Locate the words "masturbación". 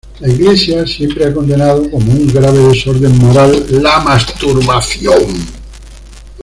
3.99-5.31